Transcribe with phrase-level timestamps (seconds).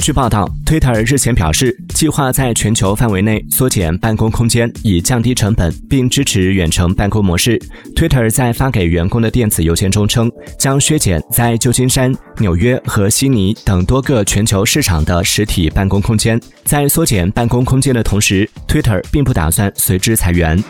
[0.00, 7.58] 据报道，Twitter 日前表示计划在全球范围内缩减办公空间，以降低成本，并支持远程办公模式。
[7.94, 16.40] Twitter 在发给员工的电子邮件中称，将削减在旧金山、纽约和悉尼等多个全球市场的实体办公空间。
[16.64, 20.62] 在缩减办公空间的同时，Twitter 并不打算随之裁员。